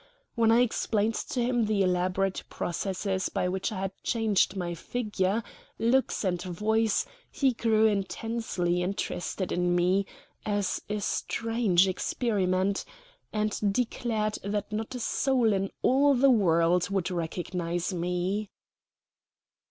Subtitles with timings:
[0.33, 5.43] When I explained to him the elaborate processes by which I had changed my figure,
[5.77, 10.07] looks, and voice, he grew intensely interested in me
[10.43, 12.83] as a strange experiment,
[13.31, 18.49] and declared that not a soul in all the world would recognize me.